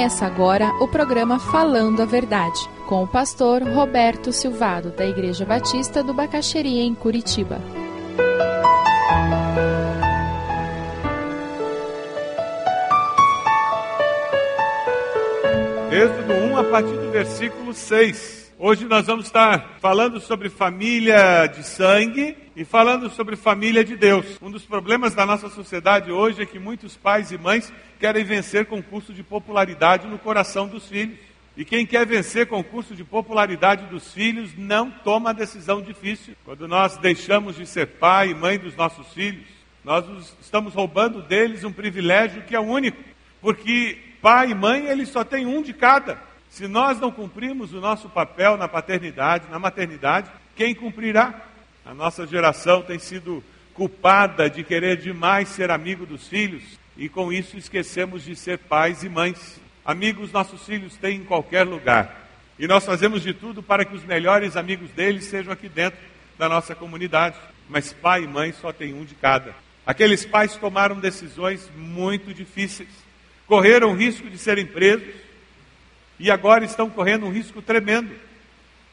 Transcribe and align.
Começa 0.00 0.24
agora 0.24 0.72
o 0.80 0.88
programa 0.88 1.38
Falando 1.38 2.00
a 2.00 2.06
Verdade, 2.06 2.58
com 2.88 3.02
o 3.02 3.06
pastor 3.06 3.62
Roberto 3.62 4.32
Silvado, 4.32 4.88
da 4.88 5.04
Igreja 5.04 5.44
Batista 5.44 6.02
do 6.02 6.14
Bacaxeria, 6.14 6.82
em 6.82 6.94
Curitiba. 6.94 7.60
Êxodo 15.92 16.32
1, 16.50 16.56
a 16.56 16.64
partir 16.64 16.96
do 16.96 17.10
versículo 17.10 17.74
6. 17.74 18.39
Hoje 18.62 18.84
nós 18.84 19.06
vamos 19.06 19.24
estar 19.24 19.78
falando 19.80 20.20
sobre 20.20 20.50
família 20.50 21.46
de 21.46 21.64
sangue 21.64 22.36
e 22.54 22.62
falando 22.62 23.08
sobre 23.08 23.34
família 23.34 23.82
de 23.82 23.96
Deus. 23.96 24.36
Um 24.42 24.50
dos 24.50 24.66
problemas 24.66 25.14
da 25.14 25.24
nossa 25.24 25.48
sociedade 25.48 26.12
hoje 26.12 26.42
é 26.42 26.44
que 26.44 26.58
muitos 26.58 26.94
pais 26.94 27.32
e 27.32 27.38
mães 27.38 27.72
querem 27.98 28.22
vencer 28.22 28.66
concurso 28.66 29.14
de 29.14 29.22
popularidade 29.22 30.06
no 30.06 30.18
coração 30.18 30.68
dos 30.68 30.86
filhos. 30.86 31.18
E 31.56 31.64
quem 31.64 31.86
quer 31.86 32.04
vencer 32.04 32.48
concurso 32.48 32.94
de 32.94 33.02
popularidade 33.02 33.86
dos 33.86 34.12
filhos 34.12 34.50
não 34.54 34.90
toma 34.90 35.32
decisão 35.32 35.80
difícil. 35.80 36.36
Quando 36.44 36.68
nós 36.68 36.98
deixamos 36.98 37.56
de 37.56 37.64
ser 37.64 37.86
pai 37.86 38.32
e 38.32 38.34
mãe 38.34 38.58
dos 38.58 38.76
nossos 38.76 39.10
filhos, 39.14 39.46
nós 39.82 40.04
estamos 40.38 40.74
roubando 40.74 41.22
deles 41.22 41.64
um 41.64 41.72
privilégio 41.72 42.42
que 42.42 42.54
é 42.54 42.60
único. 42.60 43.02
Porque 43.40 43.96
pai 44.20 44.50
e 44.50 44.54
mãe, 44.54 44.84
eles 44.84 45.08
só 45.08 45.24
têm 45.24 45.46
um 45.46 45.62
de 45.62 45.72
cada. 45.72 46.28
Se 46.50 46.66
nós 46.66 46.98
não 46.98 47.12
cumprimos 47.12 47.72
o 47.72 47.80
nosso 47.80 48.08
papel 48.08 48.56
na 48.56 48.66
paternidade, 48.66 49.46
na 49.48 49.58
maternidade, 49.58 50.28
quem 50.56 50.74
cumprirá? 50.74 51.42
A 51.86 51.94
nossa 51.94 52.26
geração 52.26 52.82
tem 52.82 52.98
sido 52.98 53.42
culpada 53.72 54.50
de 54.50 54.64
querer 54.64 54.96
demais 54.96 55.48
ser 55.48 55.70
amigo 55.70 56.04
dos 56.04 56.26
filhos 56.26 56.62
e 56.96 57.08
com 57.08 57.32
isso 57.32 57.56
esquecemos 57.56 58.24
de 58.24 58.34
ser 58.34 58.58
pais 58.58 59.04
e 59.04 59.08
mães. 59.08 59.60
Amigos 59.84 60.32
nossos 60.32 60.66
filhos 60.66 60.96
têm 60.96 61.18
em 61.18 61.24
qualquer 61.24 61.66
lugar. 61.66 62.28
E 62.58 62.66
nós 62.66 62.84
fazemos 62.84 63.22
de 63.22 63.32
tudo 63.32 63.62
para 63.62 63.84
que 63.84 63.94
os 63.94 64.04
melhores 64.04 64.56
amigos 64.56 64.90
deles 64.90 65.24
sejam 65.24 65.52
aqui 65.52 65.68
dentro 65.68 65.98
da 66.36 66.48
nossa 66.48 66.74
comunidade. 66.74 67.36
Mas 67.68 67.92
pai 67.92 68.24
e 68.24 68.26
mãe 68.26 68.52
só 68.52 68.72
tem 68.72 68.92
um 68.92 69.04
de 69.04 69.14
cada. 69.14 69.54
Aqueles 69.86 70.26
pais 70.26 70.56
tomaram 70.56 70.96
decisões 70.96 71.70
muito 71.76 72.34
difíceis 72.34 72.88
correram 73.50 73.90
o 73.90 73.96
risco 73.96 74.30
de 74.30 74.38
serem 74.38 74.64
presos 74.64 75.08
e 76.20 76.30
agora 76.30 76.66
estão 76.66 76.90
correndo 76.90 77.24
um 77.24 77.32
risco 77.32 77.62
tremendo. 77.62 78.14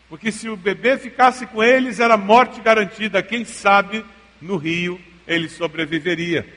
Porque 0.08 0.32
se 0.32 0.48
o 0.48 0.56
bebê 0.56 0.98
ficasse 0.98 1.46
com 1.46 1.62
eles, 1.62 2.00
era 2.00 2.16
morte 2.16 2.62
garantida. 2.62 3.22
Quem 3.22 3.44
sabe 3.44 4.06
no 4.42 4.56
rio 4.56 4.98
ele 5.28 5.50
sobreviveria. 5.50 6.48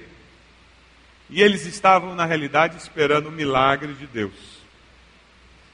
E 1.29 1.43
eles 1.43 1.67
estavam, 1.67 2.15
na 2.15 2.25
realidade, 2.25 2.77
esperando 2.77 3.29
o 3.29 3.33
milagre 3.33 3.95
de 3.95 4.07
Deus. 4.07 4.61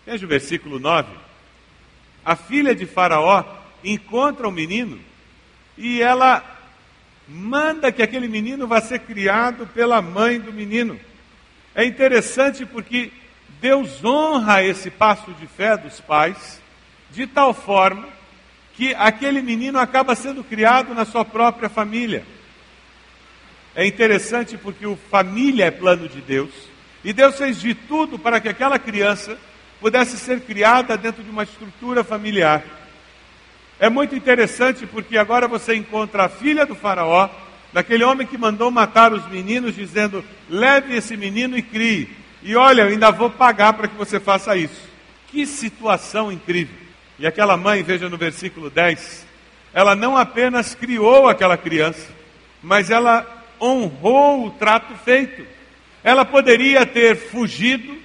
Veja 0.06 0.24
o 0.24 0.28
versículo 0.28 0.78
9. 0.78 1.12
A 2.24 2.34
filha 2.34 2.74
de 2.74 2.86
Faraó 2.86 3.44
encontra 3.84 4.46
o 4.46 4.50
um 4.50 4.54
menino 4.54 4.98
e 5.76 6.00
ela 6.00 6.42
manda 7.28 7.92
que 7.92 8.02
aquele 8.02 8.28
menino 8.28 8.66
vá 8.66 8.80
ser 8.80 9.00
criado 9.00 9.66
pela 9.66 10.00
mãe 10.00 10.40
do 10.40 10.54
menino. 10.54 10.98
É 11.74 11.84
interessante 11.84 12.64
porque 12.64 13.12
Deus 13.60 14.04
honra 14.04 14.62
esse 14.62 14.90
passo 14.90 15.32
de 15.34 15.46
fé 15.46 15.76
dos 15.76 16.00
pais 16.00 16.60
de 17.10 17.26
tal 17.26 17.54
forma 17.54 18.08
que 18.74 18.94
aquele 18.94 19.40
menino 19.40 19.78
acaba 19.78 20.14
sendo 20.14 20.44
criado 20.44 20.94
na 20.94 21.04
sua 21.04 21.24
própria 21.24 21.68
família. 21.68 22.24
É 23.74 23.86
interessante 23.86 24.56
porque 24.58 24.86
o 24.86 24.96
família 24.96 25.66
é 25.66 25.70
plano 25.70 26.08
de 26.08 26.20
Deus 26.20 26.50
e 27.02 27.12
Deus 27.12 27.36
fez 27.36 27.60
de 27.60 27.74
tudo 27.74 28.18
para 28.18 28.40
que 28.40 28.48
aquela 28.48 28.78
criança 28.78 29.38
pudesse 29.80 30.18
ser 30.18 30.40
criada 30.40 30.96
dentro 30.96 31.22
de 31.22 31.30
uma 31.30 31.44
estrutura 31.44 32.02
familiar. 32.02 32.62
É 33.78 33.88
muito 33.88 34.14
interessante 34.14 34.86
porque 34.86 35.16
agora 35.18 35.46
você 35.46 35.74
encontra 35.74 36.24
a 36.24 36.28
filha 36.28 36.64
do 36.66 36.74
Faraó 36.74 37.28
daquele 37.72 38.04
homem 38.04 38.26
que 38.26 38.38
mandou 38.38 38.70
matar 38.70 39.12
os 39.12 39.26
meninos, 39.28 39.74
dizendo: 39.74 40.24
leve 40.48 40.96
esse 40.96 41.16
menino 41.16 41.56
e 41.56 41.62
crie. 41.62 42.25
E 42.42 42.54
olha, 42.54 42.82
eu 42.82 42.88
ainda 42.88 43.10
vou 43.10 43.30
pagar 43.30 43.72
para 43.72 43.88
que 43.88 43.96
você 43.96 44.20
faça 44.20 44.56
isso. 44.56 44.88
Que 45.28 45.46
situação 45.46 46.30
incrível. 46.30 46.76
E 47.18 47.26
aquela 47.26 47.56
mãe, 47.56 47.82
veja 47.82 48.08
no 48.08 48.16
versículo 48.16 48.70
10, 48.70 49.26
ela 49.72 49.94
não 49.94 50.16
apenas 50.16 50.74
criou 50.74 51.28
aquela 51.28 51.56
criança, 51.56 52.08
mas 52.62 52.90
ela 52.90 53.26
honrou 53.60 54.46
o 54.46 54.50
trato 54.50 54.94
feito. 55.04 55.46
Ela 56.04 56.24
poderia 56.24 56.84
ter 56.86 57.16
fugido, 57.16 57.96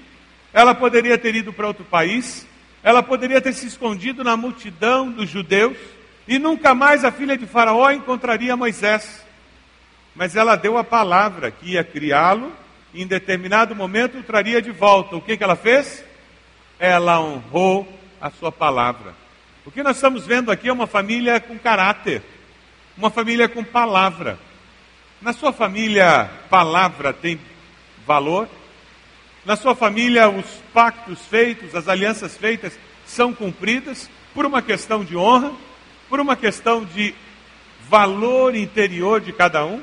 ela 0.53 0.73
poderia 0.73 1.17
ter 1.17 1.35
ido 1.35 1.53
para 1.53 1.67
outro 1.67 1.83
país, 1.83 2.47
ela 2.83 3.03
poderia 3.03 3.41
ter 3.41 3.53
se 3.53 3.67
escondido 3.67 4.23
na 4.23 4.35
multidão 4.35 5.11
dos 5.11 5.29
judeus, 5.29 5.77
e 6.27 6.39
nunca 6.39 6.73
mais 6.73 7.03
a 7.03 7.11
filha 7.11 7.37
de 7.37 7.45
Faraó 7.45 7.91
encontraria 7.91 8.57
Moisés 8.57 9.21
mas 10.15 10.35
ela 10.35 10.55
deu 10.55 10.77
a 10.77 10.83
palavra 10.83 11.51
que 11.51 11.71
ia 11.71 11.83
criá-lo 11.83 12.51
e 12.93 13.01
em 13.01 13.07
determinado 13.07 13.75
momento 13.75 14.17
o 14.17 14.23
traria 14.23 14.61
de 14.61 14.71
volta. 14.71 15.15
O 15.15 15.21
que, 15.21 15.37
que 15.37 15.43
ela 15.43 15.55
fez? 15.55 16.03
Ela 16.79 17.21
honrou 17.21 17.87
a 18.19 18.29
sua 18.29 18.51
palavra. 18.51 19.13
O 19.65 19.71
que 19.71 19.83
nós 19.83 19.97
estamos 19.97 20.25
vendo 20.25 20.51
aqui 20.51 20.67
é 20.67 20.73
uma 20.73 20.87
família 20.87 21.39
com 21.39 21.57
caráter, 21.57 22.21
uma 22.97 23.09
família 23.09 23.47
com 23.47 23.63
palavra. 23.63 24.39
Na 25.21 25.33
sua 25.33 25.53
família, 25.53 26.29
palavra 26.49 27.13
tem 27.13 27.39
valor? 28.05 28.49
Na 29.45 29.55
sua 29.55 29.75
família, 29.75 30.29
os 30.29 30.45
pactos 30.73 31.19
feitos, 31.27 31.75
as 31.75 31.87
alianças 31.87 32.35
feitas 32.35 32.77
são 33.05 33.33
cumpridas 33.33 34.09
por 34.33 34.45
uma 34.45 34.61
questão 34.61 35.03
de 35.03 35.15
honra, 35.15 35.51
por 36.09 36.19
uma 36.19 36.35
questão 36.35 36.83
de 36.83 37.13
valor 37.87 38.55
interior 38.55 39.21
de 39.21 39.31
cada 39.31 39.65
um? 39.65 39.81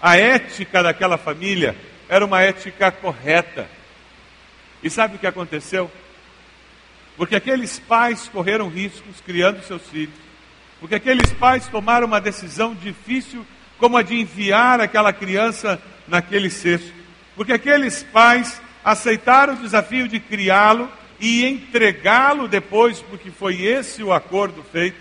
A 0.00 0.16
ética 0.16 0.82
daquela 0.82 1.18
família 1.18 1.76
era 2.08 2.24
uma 2.24 2.40
ética 2.40 2.90
correta. 2.90 3.68
E 4.82 4.88
sabe 4.88 5.16
o 5.16 5.18
que 5.18 5.26
aconteceu? 5.26 5.90
Porque 7.16 7.36
aqueles 7.36 7.78
pais 7.78 8.28
correram 8.28 8.68
riscos 8.68 9.20
criando 9.20 9.62
seus 9.62 9.82
filhos. 9.88 10.14
Porque 10.80 10.94
aqueles 10.94 11.32
pais 11.32 11.66
tomaram 11.66 12.06
uma 12.06 12.20
decisão 12.20 12.74
difícil, 12.74 13.44
como 13.76 13.96
a 13.96 14.02
de 14.02 14.14
enviar 14.14 14.80
aquela 14.80 15.12
criança 15.12 15.80
naquele 16.06 16.48
cesto. 16.48 16.92
Porque 17.34 17.52
aqueles 17.52 18.02
pais 18.04 18.60
aceitaram 18.84 19.54
o 19.54 19.58
desafio 19.58 20.08
de 20.08 20.20
criá-lo 20.20 20.90
e 21.20 21.44
entregá-lo 21.44 22.46
depois, 22.46 23.00
porque 23.02 23.30
foi 23.30 23.62
esse 23.62 24.02
o 24.02 24.12
acordo 24.12 24.62
feito. 24.62 24.96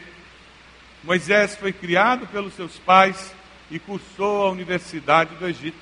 Moisés 1.04 1.56
foi 1.56 1.72
criado 1.72 2.26
pelos 2.28 2.54
seus 2.54 2.78
pais 2.80 3.34
e 3.70 3.78
cursou 3.78 4.48
a 4.48 4.52
Universidade 4.52 5.36
do 5.36 5.48
Egito. 5.48 5.78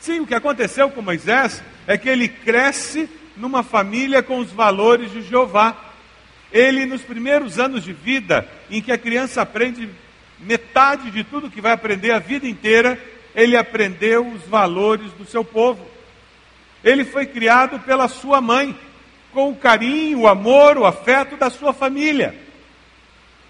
Sim, 0.00 0.20
o 0.20 0.26
que 0.26 0.34
aconteceu 0.34 0.90
com 0.90 1.02
Moisés 1.02 1.62
é 1.86 1.98
que 1.98 2.08
ele 2.08 2.28
cresce 2.28 3.08
numa 3.36 3.62
família 3.62 4.22
com 4.22 4.38
os 4.38 4.50
valores 4.50 5.10
de 5.10 5.22
Jeová. 5.22 5.76
Ele, 6.52 6.86
nos 6.86 7.02
primeiros 7.02 7.58
anos 7.58 7.84
de 7.84 7.92
vida, 7.92 8.48
em 8.70 8.80
que 8.80 8.92
a 8.92 8.98
criança 8.98 9.42
aprende 9.42 9.88
metade 10.38 11.10
de 11.10 11.24
tudo 11.24 11.50
que 11.50 11.60
vai 11.60 11.72
aprender 11.72 12.12
a 12.12 12.18
vida 12.18 12.46
inteira, 12.46 12.98
ele 13.34 13.56
aprendeu 13.56 14.26
os 14.26 14.42
valores 14.44 15.12
do 15.12 15.24
seu 15.24 15.44
povo. 15.44 15.86
Ele 16.82 17.04
foi 17.04 17.26
criado 17.26 17.80
pela 17.80 18.08
sua 18.08 18.40
mãe, 18.40 18.76
com 19.32 19.50
o 19.50 19.56
carinho, 19.56 20.20
o 20.20 20.28
amor, 20.28 20.78
o 20.78 20.86
afeto 20.86 21.36
da 21.36 21.50
sua 21.50 21.72
família. 21.72 22.34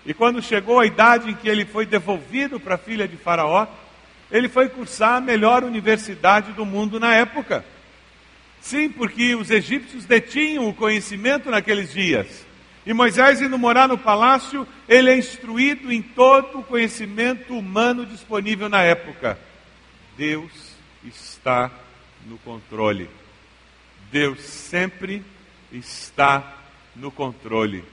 E 0.04 0.14
quando 0.14 0.42
chegou 0.42 0.80
a 0.80 0.86
idade 0.86 1.30
em 1.30 1.34
que 1.34 1.48
ele 1.48 1.64
foi 1.64 1.84
devolvido 1.84 2.58
para 2.58 2.74
a 2.74 2.78
filha 2.78 3.06
de 3.06 3.16
Faraó, 3.16 3.66
ele 4.30 4.48
foi 4.48 4.68
cursar 4.68 5.16
a 5.16 5.20
melhor 5.20 5.64
universidade 5.64 6.52
do 6.52 6.66
mundo 6.66 7.00
na 7.00 7.14
época. 7.14 7.64
Sim, 8.60 8.88
porque 8.88 9.34
os 9.34 9.50
egípcios 9.50 10.04
detinham 10.04 10.68
o 10.68 10.74
conhecimento 10.74 11.50
naqueles 11.50 11.92
dias. 11.92 12.46
E 12.84 12.92
Moisés, 12.92 13.40
indo 13.40 13.58
morar 13.58 13.88
no 13.88 13.98
palácio, 13.98 14.66
ele 14.88 15.10
é 15.10 15.16
instruído 15.16 15.92
em 15.92 16.02
todo 16.02 16.58
o 16.58 16.64
conhecimento 16.64 17.54
humano 17.54 18.06
disponível 18.06 18.68
na 18.68 18.82
época. 18.82 19.38
Deus 20.16 20.50
está 21.04 21.70
no 22.26 22.38
controle. 22.38 23.08
Deus 24.10 24.40
sempre 24.40 25.22
está 25.72 26.56
no 26.96 27.10
controle. 27.10 27.84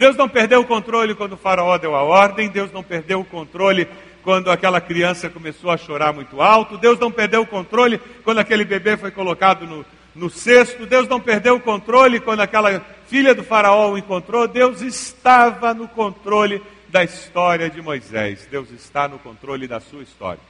Deus 0.00 0.16
não 0.16 0.30
perdeu 0.30 0.62
o 0.62 0.66
controle 0.66 1.14
quando 1.14 1.34
o 1.34 1.36
faraó 1.36 1.76
deu 1.76 1.94
a 1.94 2.02
ordem, 2.02 2.48
Deus 2.48 2.72
não 2.72 2.82
perdeu 2.82 3.20
o 3.20 3.24
controle 3.24 3.86
quando 4.22 4.50
aquela 4.50 4.80
criança 4.80 5.28
começou 5.28 5.70
a 5.70 5.76
chorar 5.76 6.10
muito 6.10 6.40
alto, 6.40 6.78
Deus 6.78 6.98
não 6.98 7.12
perdeu 7.12 7.42
o 7.42 7.46
controle 7.46 8.00
quando 8.24 8.38
aquele 8.38 8.64
bebê 8.64 8.96
foi 8.96 9.10
colocado 9.10 9.66
no, 9.66 9.84
no 10.14 10.30
cesto, 10.30 10.86
Deus 10.86 11.06
não 11.06 11.20
perdeu 11.20 11.56
o 11.56 11.60
controle 11.60 12.18
quando 12.18 12.40
aquela 12.40 12.80
filha 13.08 13.34
do 13.34 13.44
faraó 13.44 13.90
o 13.90 13.98
encontrou, 13.98 14.48
Deus 14.48 14.80
estava 14.80 15.74
no 15.74 15.86
controle 15.86 16.62
da 16.88 17.04
história 17.04 17.68
de 17.68 17.82
Moisés, 17.82 18.48
Deus 18.50 18.70
está 18.70 19.06
no 19.06 19.18
controle 19.18 19.68
da 19.68 19.80
sua 19.80 20.02
história. 20.02 20.40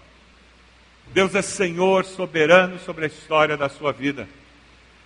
Deus 1.13 1.35
é 1.35 1.43
Senhor 1.43 2.05
soberano 2.05 2.79
sobre 2.79 3.07
a 3.07 3.09
história 3.09 3.57
da 3.57 3.69
sua 3.69 3.91
vida. 3.91 4.29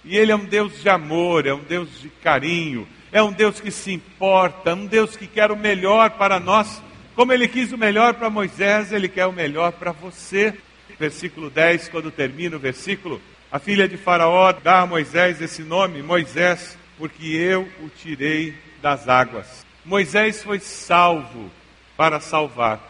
E 0.04 0.18
Ele 0.18 0.32
é 0.32 0.36
um 0.36 0.44
Deus 0.44 0.82
de 0.82 0.88
amor, 0.90 1.46
é 1.46 1.54
um 1.54 1.64
Deus 1.66 1.98
de 1.98 2.10
carinho, 2.10 2.86
é 3.14 3.22
um 3.22 3.30
Deus 3.30 3.60
que 3.60 3.70
se 3.70 3.92
importa, 3.92 4.74
um 4.74 4.86
Deus 4.86 5.16
que 5.16 5.28
quer 5.28 5.52
o 5.52 5.56
melhor 5.56 6.10
para 6.10 6.40
nós. 6.40 6.82
Como 7.14 7.32
Ele 7.32 7.46
quis 7.46 7.70
o 7.70 7.78
melhor 7.78 8.14
para 8.14 8.28
Moisés, 8.28 8.92
Ele 8.92 9.08
quer 9.08 9.24
o 9.26 9.32
melhor 9.32 9.70
para 9.70 9.92
você. 9.92 10.52
Versículo 10.98 11.48
10, 11.48 11.90
quando 11.90 12.10
termina 12.10 12.56
o 12.56 12.58
versículo, 12.58 13.22
a 13.52 13.60
filha 13.60 13.86
de 13.86 13.96
Faraó 13.96 14.50
dá 14.50 14.80
a 14.80 14.86
Moisés 14.86 15.40
esse 15.40 15.62
nome, 15.62 16.02
Moisés, 16.02 16.76
porque 16.98 17.24
eu 17.24 17.68
o 17.80 17.88
tirei 17.88 18.52
das 18.82 19.08
águas. 19.08 19.64
Moisés 19.84 20.42
foi 20.42 20.58
salvo 20.58 21.48
para 21.96 22.18
salvar. 22.18 22.80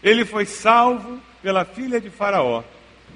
Ele 0.00 0.24
foi 0.24 0.46
salvo 0.46 1.18
pela 1.42 1.64
filha 1.64 2.00
de 2.00 2.10
Faraó, 2.10 2.62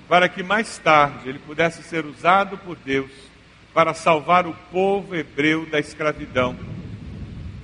para 0.08 0.28
que 0.28 0.42
mais 0.42 0.76
tarde 0.78 1.28
ele 1.28 1.38
pudesse 1.38 1.84
ser 1.84 2.04
usado 2.04 2.58
por 2.58 2.74
Deus 2.74 3.31
para 3.74 3.94
salvar 3.94 4.46
o 4.46 4.54
povo 4.70 5.14
hebreu 5.14 5.66
da 5.66 5.78
escravidão, 5.78 6.56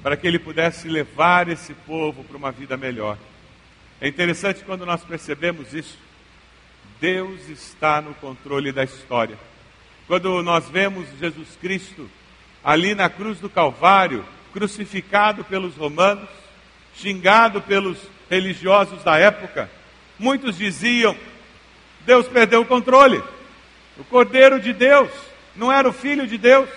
para 0.02 0.16
que 0.16 0.26
ele 0.26 0.38
pudesse 0.38 0.88
levar 0.88 1.48
esse 1.48 1.74
povo 1.74 2.24
para 2.24 2.36
uma 2.36 2.50
vida 2.50 2.76
melhor. 2.76 3.18
É 4.00 4.08
interessante 4.08 4.64
quando 4.64 4.86
nós 4.86 5.04
percebemos 5.04 5.74
isso. 5.74 5.98
Deus 7.00 7.48
está 7.48 8.00
no 8.00 8.14
controle 8.14 8.72
da 8.72 8.84
história. 8.84 9.36
Quando 10.06 10.42
nós 10.42 10.68
vemos 10.68 11.06
Jesus 11.20 11.56
Cristo 11.60 12.08
ali 12.64 12.94
na 12.94 13.10
cruz 13.10 13.38
do 13.38 13.50
Calvário, 13.50 14.24
crucificado 14.52 15.44
pelos 15.44 15.76
romanos, 15.76 16.28
xingado 16.94 17.60
pelos 17.60 17.98
religiosos 18.30 19.02
da 19.04 19.18
época, 19.18 19.70
muitos 20.18 20.56
diziam: 20.56 21.14
Deus 22.06 22.26
perdeu 22.26 22.62
o 22.62 22.66
controle. 22.66 23.22
O 23.98 24.04
Cordeiro 24.04 24.60
de 24.60 24.72
Deus 24.72 25.10
não 25.58 25.70
era 25.70 25.88
o 25.88 25.92
Filho 25.92 26.26
de 26.26 26.38
Deus. 26.38 26.68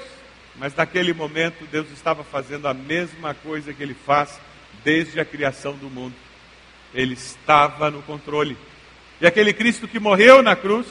Mas 0.55 0.75
naquele 0.75 1.13
momento 1.13 1.65
Deus 1.71 1.89
estava 1.91 2.23
fazendo 2.23 2.67
a 2.67 2.73
mesma 2.73 3.33
coisa 3.33 3.73
que 3.73 3.81
ele 3.81 3.93
faz 3.93 4.39
desde 4.83 5.19
a 5.19 5.25
criação 5.25 5.73
do 5.73 5.89
mundo. 5.89 6.15
Ele 6.93 7.13
estava 7.13 7.89
no 7.89 8.01
controle. 8.01 8.57
E 9.21 9.25
aquele 9.25 9.53
Cristo 9.53 9.87
que 9.87 9.99
morreu 9.99 10.41
na 10.41 10.55
cruz, 10.55 10.87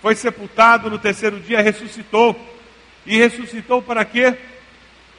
foi 0.00 0.14
sepultado 0.14 0.88
no 0.88 0.98
terceiro 0.98 1.38
dia, 1.40 1.60
ressuscitou. 1.60 2.34
E 3.04 3.18
ressuscitou 3.18 3.82
para 3.82 4.04
quê? 4.04 4.34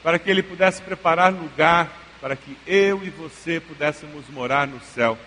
Para 0.02 0.18
que 0.18 0.28
ele 0.28 0.42
pudesse 0.42 0.82
preparar 0.82 1.32
lugar 1.32 2.02
para 2.22 2.36
que 2.36 2.56
eu 2.66 3.02
e 3.02 3.10
você 3.10 3.58
pudéssemos 3.58 4.28
morar 4.30 4.66
no 4.66 4.80
céu. 4.80 5.18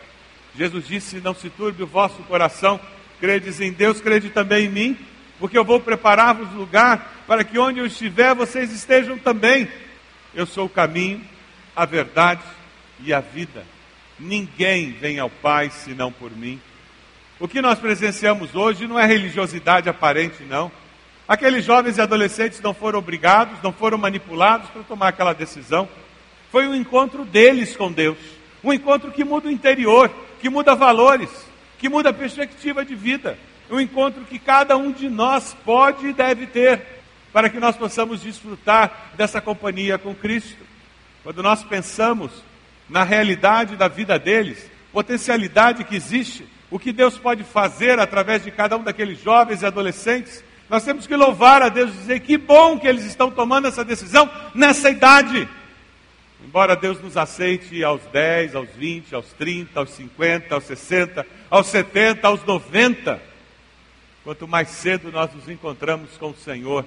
Jesus 0.57 0.87
disse: 0.87 1.17
Não 1.17 1.35
se 1.35 1.49
turbe 1.49 1.83
o 1.83 1.87
vosso 1.87 2.23
coração, 2.23 2.79
credes 3.19 3.59
em 3.59 3.73
Deus, 3.73 3.99
crede 3.99 4.29
também 4.29 4.65
em 4.65 4.69
mim, 4.69 4.97
porque 5.39 5.57
eu 5.57 5.65
vou 5.65 5.79
preparar-vos 5.79 6.51
lugar 6.53 7.23
para 7.27 7.43
que 7.43 7.57
onde 7.59 7.79
eu 7.79 7.85
estiver 7.85 8.33
vocês 8.33 8.71
estejam 8.71 9.17
também. 9.17 9.67
Eu 10.33 10.45
sou 10.45 10.65
o 10.65 10.69
caminho, 10.69 11.21
a 11.75 11.85
verdade 11.85 12.41
e 12.99 13.13
a 13.13 13.19
vida. 13.19 13.65
Ninguém 14.19 14.91
vem 14.91 15.19
ao 15.19 15.29
Pai 15.29 15.69
senão 15.69 16.11
por 16.11 16.31
mim. 16.31 16.59
O 17.39 17.47
que 17.47 17.61
nós 17.61 17.79
presenciamos 17.79 18.55
hoje 18.55 18.87
não 18.87 18.97
é 18.97 19.05
religiosidade 19.05 19.89
aparente, 19.89 20.43
não. 20.43 20.71
Aqueles 21.27 21.65
jovens 21.65 21.97
e 21.97 22.01
adolescentes 22.01 22.61
não 22.61 22.73
foram 22.73 22.99
obrigados, 22.99 23.61
não 23.61 23.73
foram 23.73 23.97
manipulados 23.97 24.69
para 24.69 24.83
tomar 24.83 25.09
aquela 25.09 25.33
decisão. 25.33 25.89
Foi 26.51 26.67
um 26.67 26.75
encontro 26.75 27.25
deles 27.25 27.75
com 27.75 27.91
Deus. 27.91 28.17
Um 28.63 28.71
encontro 28.71 29.11
que 29.11 29.23
muda 29.23 29.47
o 29.47 29.51
interior, 29.51 30.09
que 30.39 30.49
muda 30.49 30.75
valores, 30.75 31.29
que 31.77 31.89
muda 31.89 32.09
a 32.09 32.13
perspectiva 32.13 32.85
de 32.85 32.95
vida. 32.95 33.37
Um 33.69 33.79
encontro 33.79 34.23
que 34.25 34.37
cada 34.37 34.77
um 34.77 34.91
de 34.91 35.09
nós 35.09 35.55
pode 35.65 36.07
e 36.07 36.13
deve 36.13 36.47
ter, 36.47 36.81
para 37.33 37.49
que 37.49 37.59
nós 37.59 37.75
possamos 37.75 38.21
desfrutar 38.21 39.11
dessa 39.15 39.41
companhia 39.41 39.97
com 39.97 40.13
Cristo. 40.13 40.63
Quando 41.23 41.41
nós 41.41 41.63
pensamos 41.63 42.31
na 42.89 43.03
realidade 43.03 43.75
da 43.75 43.87
vida 43.87 44.19
deles, 44.19 44.69
potencialidade 44.93 45.83
que 45.83 45.95
existe, 45.95 46.47
o 46.69 46.79
que 46.79 46.91
Deus 46.91 47.17
pode 47.17 47.43
fazer 47.43 47.99
através 47.99 48.43
de 48.43 48.51
cada 48.51 48.77
um 48.77 48.83
daqueles 48.83 49.21
jovens 49.21 49.61
e 49.61 49.65
adolescentes, 49.65 50.43
nós 50.69 50.83
temos 50.83 51.05
que 51.05 51.15
louvar 51.15 51.61
a 51.61 51.69
Deus 51.69 51.91
e 51.93 51.97
dizer 51.97 52.19
que 52.21 52.37
bom 52.37 52.79
que 52.79 52.87
eles 52.87 53.05
estão 53.05 53.29
tomando 53.29 53.67
essa 53.67 53.83
decisão 53.83 54.29
nessa 54.53 54.89
idade. 54.89 55.47
Embora 56.43 56.75
Deus 56.75 57.01
nos 57.01 57.17
aceite 57.17 57.83
aos 57.83 58.01
10, 58.11 58.55
aos 58.55 58.69
20, 58.69 59.15
aos 59.15 59.33
30, 59.33 59.79
aos 59.79 59.89
50, 59.91 60.55
aos 60.55 60.63
60, 60.63 61.25
aos 61.49 61.67
70, 61.67 62.27
aos 62.27 62.43
90, 62.43 63.21
quanto 64.25 64.47
mais 64.47 64.69
cedo 64.69 65.11
nós 65.11 65.31
nos 65.35 65.47
encontramos 65.47 66.17
com 66.17 66.31
o 66.31 66.35
Senhor, 66.35 66.83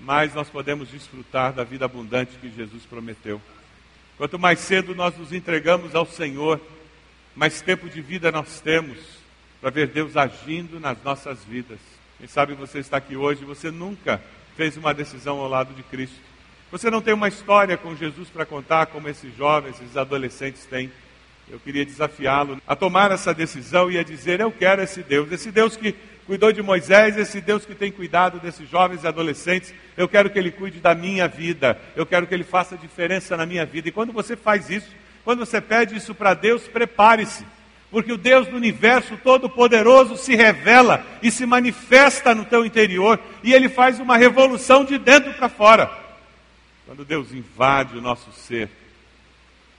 mais 0.00 0.32
nós 0.34 0.48
podemos 0.48 0.88
desfrutar 0.88 1.52
da 1.52 1.62
vida 1.62 1.84
abundante 1.84 2.38
que 2.40 2.50
Jesus 2.50 2.82
prometeu. 2.84 3.40
Quanto 4.16 4.38
mais 4.38 4.58
cedo 4.60 4.94
nós 4.94 5.14
nos 5.18 5.34
entregamos 5.34 5.94
ao 5.94 6.06
Senhor, 6.06 6.58
mais 7.36 7.60
tempo 7.60 7.90
de 7.90 8.00
vida 8.00 8.32
nós 8.32 8.58
temos 8.58 8.96
para 9.60 9.68
ver 9.68 9.88
Deus 9.88 10.16
agindo 10.16 10.80
nas 10.80 10.96
nossas 11.04 11.44
vidas. 11.44 11.78
Quem 12.16 12.26
sabe 12.26 12.54
você 12.54 12.78
está 12.78 12.96
aqui 12.96 13.16
hoje 13.16 13.44
você 13.44 13.70
nunca 13.70 14.22
fez 14.56 14.78
uma 14.78 14.94
decisão 14.94 15.38
ao 15.38 15.48
lado 15.48 15.74
de 15.74 15.82
Cristo. 15.82 16.16
Você 16.72 16.90
não 16.90 17.02
tem 17.02 17.12
uma 17.12 17.28
história 17.28 17.76
com 17.76 17.94
Jesus 17.94 18.30
para 18.30 18.46
contar 18.46 18.86
como 18.86 19.10
esses 19.10 19.36
jovens, 19.36 19.78
esses 19.78 19.94
adolescentes 19.94 20.64
têm. 20.64 20.90
Eu 21.50 21.60
queria 21.60 21.84
desafiá-lo 21.84 22.60
a 22.66 22.74
tomar 22.74 23.12
essa 23.12 23.34
decisão 23.34 23.90
e 23.90 23.98
a 23.98 24.02
dizer: 24.02 24.40
Eu 24.40 24.50
quero 24.50 24.82
esse 24.82 25.02
Deus, 25.02 25.30
esse 25.30 25.52
Deus 25.52 25.76
que 25.76 25.94
cuidou 26.26 26.52
de 26.52 26.60
Moisés, 26.60 27.16
esse 27.16 27.40
Deus 27.40 27.64
que 27.64 27.74
tem 27.74 27.92
cuidado 27.92 28.40
desses 28.40 28.68
jovens 28.68 29.04
e 29.04 29.06
adolescentes. 29.06 29.72
Eu 29.96 30.08
quero 30.08 30.28
que 30.28 30.38
Ele 30.38 30.50
cuide 30.50 30.80
da 30.80 30.94
minha 30.94 31.28
vida, 31.28 31.80
eu 31.94 32.04
quero 32.04 32.26
que 32.26 32.34
Ele 32.34 32.44
faça 32.44 32.76
diferença 32.76 33.36
na 33.36 33.46
minha 33.46 33.64
vida. 33.64 33.88
E 33.88 33.92
quando 33.92 34.12
você 34.12 34.36
faz 34.36 34.68
isso, 34.68 34.90
quando 35.24 35.38
você 35.38 35.60
pede 35.60 35.96
isso 35.96 36.14
para 36.14 36.34
Deus, 36.34 36.68
prepare-se, 36.68 37.44
porque 37.90 38.12
o 38.12 38.18
Deus 38.18 38.48
do 38.48 38.56
universo 38.56 39.16
todo-poderoso 39.22 40.16
se 40.16 40.34
revela 40.34 41.06
e 41.22 41.30
se 41.30 41.46
manifesta 41.46 42.34
no 42.34 42.44
teu 42.44 42.66
interior 42.66 43.18
e 43.42 43.54
Ele 43.54 43.68
faz 43.68 44.00
uma 44.00 44.16
revolução 44.16 44.84
de 44.84 44.98
dentro 44.98 45.32
para 45.34 45.48
fora. 45.48 45.90
Quando 46.84 47.04
Deus 47.04 47.32
invade 47.32 47.96
o 47.96 48.02
nosso 48.02 48.30
ser, 48.32 48.68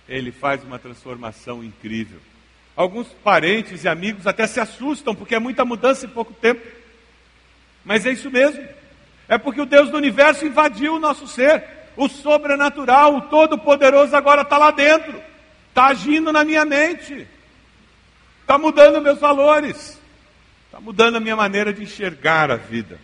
Ele 0.07 0.31
faz 0.31 0.63
uma 0.63 0.79
transformação 0.79 1.63
incrível. 1.63 2.19
Alguns 2.77 3.07
parentes 3.07 3.83
e 3.83 3.89
amigos 3.89 4.25
até 4.25 4.47
se 4.47 4.61
assustam, 4.61 5.13
porque 5.13 5.35
é 5.35 5.39
muita 5.39 5.65
mudança 5.65 6.05
em 6.05 6.09
pouco 6.09 6.33
tempo. 6.33 6.65
Mas 7.83 8.05
é 8.05 8.11
isso 8.11 8.31
mesmo. 8.31 8.65
É 9.27 9.37
porque 9.37 9.59
o 9.59 9.65
Deus 9.65 9.89
do 9.89 9.97
universo 9.97 10.45
invadiu 10.45 10.95
o 10.95 10.99
nosso 10.99 11.27
ser. 11.27 11.61
O 11.97 12.07
sobrenatural, 12.07 13.17
o 13.17 13.21
todo-poderoso 13.23 14.15
agora 14.15 14.43
está 14.43 14.57
lá 14.57 14.71
dentro. 14.71 15.19
Está 15.67 15.87
agindo 15.87 16.31
na 16.31 16.45
minha 16.45 16.63
mente. 16.63 17.27
Está 18.41 18.57
mudando 18.57 19.01
meus 19.01 19.19
valores. 19.19 19.99
Está 20.67 20.79
mudando 20.79 21.17
a 21.17 21.19
minha 21.19 21.35
maneira 21.35 21.73
de 21.73 21.83
enxergar 21.83 22.49
a 22.51 22.55
vida 22.55 22.99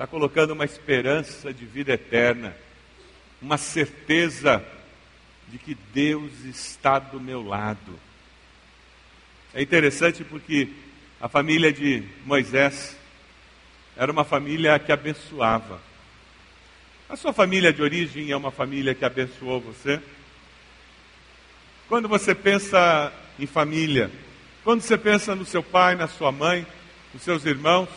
está 0.00 0.06
colocando 0.06 0.52
uma 0.52 0.64
esperança 0.64 1.52
de 1.52 1.66
vida 1.66 1.92
eterna, 1.92 2.56
uma 3.38 3.58
certeza 3.58 4.64
de 5.46 5.58
que 5.58 5.76
Deus 5.92 6.42
está 6.46 6.98
do 6.98 7.20
meu 7.20 7.46
lado. 7.46 8.00
É 9.52 9.60
interessante 9.60 10.22
porque 10.22 10.68
a 11.20 11.28
família 11.28 11.72
de 11.72 12.04
Moisés 12.24 12.96
era 13.96 14.10
uma 14.10 14.24
família 14.24 14.78
que 14.78 14.92
abençoava. 14.92 15.80
A 17.08 17.16
sua 17.16 17.32
família 17.32 17.72
de 17.72 17.82
origem 17.82 18.30
é 18.30 18.36
uma 18.36 18.52
família 18.52 18.94
que 18.94 19.04
abençoou 19.04 19.60
você? 19.60 20.00
Quando 21.88 22.08
você 22.08 22.34
pensa 22.34 23.12
em 23.36 23.46
família, 23.46 24.10
quando 24.62 24.82
você 24.82 24.96
pensa 24.96 25.34
no 25.34 25.44
seu 25.44 25.62
pai, 25.62 25.96
na 25.96 26.06
sua 26.06 26.30
mãe, 26.30 26.64
nos 27.12 27.22
seus 27.24 27.44
irmãos, 27.44 27.88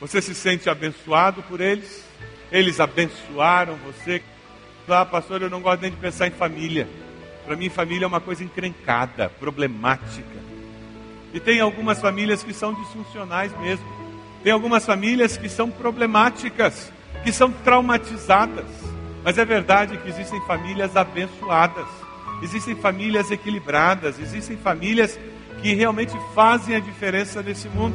você 0.00 0.22
se 0.22 0.34
sente 0.34 0.70
abençoado 0.70 1.42
por 1.42 1.60
eles? 1.60 2.04
Eles 2.52 2.78
abençoaram 2.78 3.76
você? 3.78 4.22
Ah, 4.88 5.04
pastor, 5.04 5.42
eu 5.42 5.50
não 5.50 5.60
gosto 5.60 5.82
nem 5.82 5.90
de 5.90 5.96
pensar 5.96 6.28
em 6.28 6.32
família. 6.32 6.88
Para 7.44 7.56
mim, 7.56 7.68
família 7.68 8.04
é 8.04 8.08
uma 8.08 8.20
coisa 8.20 8.44
encrencada, 8.44 9.28
problemática. 9.28 10.41
E 11.32 11.40
tem 11.40 11.60
algumas 11.60 12.00
famílias 12.00 12.42
que 12.42 12.52
são 12.52 12.74
disfuncionais 12.74 13.56
mesmo. 13.60 13.84
Tem 14.42 14.52
algumas 14.52 14.84
famílias 14.84 15.36
que 15.36 15.48
são 15.48 15.70
problemáticas, 15.70 16.92
que 17.24 17.32
são 17.32 17.50
traumatizadas. 17.50 18.66
Mas 19.24 19.38
é 19.38 19.44
verdade 19.44 19.96
que 19.98 20.08
existem 20.08 20.40
famílias 20.46 20.96
abençoadas, 20.96 21.86
existem 22.42 22.74
famílias 22.74 23.30
equilibradas, 23.30 24.18
existem 24.18 24.56
famílias 24.56 25.18
que 25.60 25.74
realmente 25.74 26.12
fazem 26.34 26.74
a 26.74 26.80
diferença 26.80 27.40
nesse 27.40 27.68
mundo. 27.68 27.94